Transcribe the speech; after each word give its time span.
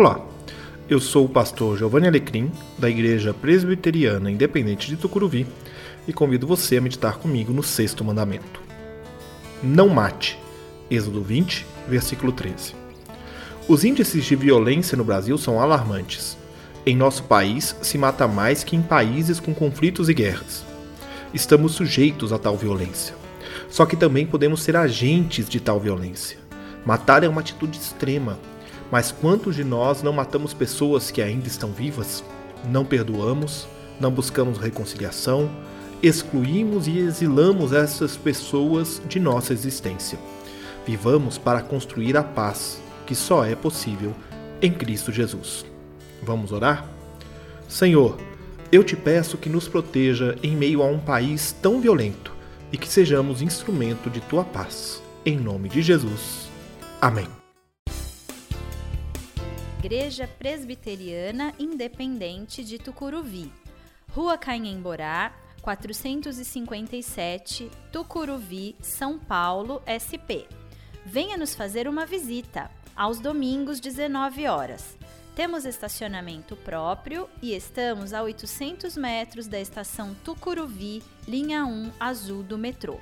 Olá, 0.00 0.24
eu 0.88 1.00
sou 1.00 1.24
o 1.24 1.28
pastor 1.28 1.76
Giovanni 1.76 2.06
Alecrim, 2.06 2.52
da 2.78 2.88
Igreja 2.88 3.34
Presbiteriana 3.34 4.30
Independente 4.30 4.86
de 4.86 4.96
Tucuruvi, 4.96 5.44
e 6.06 6.12
convido 6.12 6.46
você 6.46 6.76
a 6.76 6.80
meditar 6.80 7.16
comigo 7.18 7.52
no 7.52 7.64
sexto 7.64 8.04
mandamento. 8.04 8.62
Não 9.60 9.88
mate. 9.88 10.38
Êxodo 10.88 11.20
20, 11.20 11.66
versículo 11.88 12.30
13. 12.30 12.76
Os 13.66 13.82
índices 13.82 14.24
de 14.24 14.36
violência 14.36 14.96
no 14.96 15.02
Brasil 15.02 15.36
são 15.36 15.60
alarmantes. 15.60 16.38
Em 16.86 16.96
nosso 16.96 17.24
país, 17.24 17.74
se 17.82 17.98
mata 17.98 18.28
mais 18.28 18.62
que 18.62 18.76
em 18.76 18.82
países 18.82 19.40
com 19.40 19.52
conflitos 19.52 20.08
e 20.08 20.14
guerras. 20.14 20.64
Estamos 21.34 21.72
sujeitos 21.72 22.32
a 22.32 22.38
tal 22.38 22.56
violência. 22.56 23.16
Só 23.68 23.84
que 23.84 23.96
também 23.96 24.24
podemos 24.24 24.62
ser 24.62 24.76
agentes 24.76 25.48
de 25.48 25.58
tal 25.58 25.80
violência. 25.80 26.38
Matar 26.86 27.24
é 27.24 27.28
uma 27.28 27.40
atitude 27.40 27.76
extrema, 27.76 28.38
mas 28.90 29.12
quantos 29.12 29.54
de 29.54 29.64
nós 29.64 30.02
não 30.02 30.12
matamos 30.12 30.54
pessoas 30.54 31.10
que 31.10 31.20
ainda 31.20 31.46
estão 31.46 31.70
vivas? 31.70 32.24
Não 32.64 32.84
perdoamos, 32.84 33.68
não 34.00 34.10
buscamos 34.10 34.58
reconciliação, 34.58 35.50
excluímos 36.02 36.86
e 36.86 36.98
exilamos 36.98 37.72
essas 37.72 38.16
pessoas 38.16 39.02
de 39.08 39.18
nossa 39.20 39.52
existência. 39.52 40.18
Vivamos 40.86 41.36
para 41.36 41.60
construir 41.60 42.16
a 42.16 42.22
paz, 42.22 42.80
que 43.06 43.14
só 43.14 43.44
é 43.44 43.54
possível 43.54 44.14
em 44.62 44.72
Cristo 44.72 45.12
Jesus. 45.12 45.66
Vamos 46.22 46.52
orar? 46.52 46.86
Senhor, 47.68 48.16
eu 48.72 48.82
te 48.82 48.96
peço 48.96 49.36
que 49.36 49.48
nos 49.48 49.68
proteja 49.68 50.36
em 50.42 50.56
meio 50.56 50.82
a 50.82 50.86
um 50.86 50.98
país 50.98 51.52
tão 51.52 51.80
violento 51.80 52.32
e 52.72 52.78
que 52.78 52.88
sejamos 52.88 53.42
instrumento 53.42 54.10
de 54.10 54.20
tua 54.20 54.44
paz. 54.44 55.02
Em 55.24 55.36
nome 55.36 55.68
de 55.68 55.82
Jesus. 55.82 56.48
Amém. 57.00 57.47
Igreja 59.78 60.26
Presbiteriana 60.26 61.54
Independente 61.56 62.64
de 62.64 62.80
Tucuruvi, 62.80 63.52
Rua 64.10 64.36
Canhemborá, 64.36 65.32
457, 65.62 67.70
Tucuruvi, 67.92 68.74
São 68.80 69.20
Paulo, 69.20 69.80
SP. 69.86 70.50
Venha 71.06 71.36
nos 71.36 71.54
fazer 71.54 71.86
uma 71.86 72.04
visita, 72.04 72.68
aos 72.96 73.20
domingos, 73.20 73.78
19 73.78 74.48
horas. 74.48 74.98
Temos 75.36 75.64
estacionamento 75.64 76.56
próprio 76.56 77.30
e 77.40 77.54
estamos 77.54 78.12
a 78.12 78.20
800 78.20 78.96
metros 78.96 79.46
da 79.46 79.60
estação 79.60 80.12
Tucuruvi, 80.24 81.04
linha 81.28 81.64
1 81.64 81.92
azul 82.00 82.42
do 82.42 82.58
metrô. 82.58 82.98